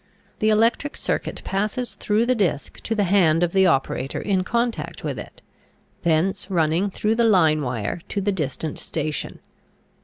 The 0.39 0.49
electric 0.49 0.97
circuit 0.97 1.43
passes 1.43 1.93
through 1.93 2.25
the 2.25 2.33
disk 2.33 2.81
to 2.85 2.95
the 2.95 3.03
hand 3.03 3.43
of 3.43 3.51
the 3.53 3.67
operator 3.67 4.19
in 4.19 4.43
contact 4.43 5.03
with 5.03 5.19
it, 5.19 5.43
thence 6.01 6.49
running 6.49 6.89
through 6.89 7.13
the 7.13 7.23
line 7.23 7.61
wire 7.61 8.01
to 8.09 8.19
the 8.19 8.31
distant 8.31 8.79
station. 8.79 9.37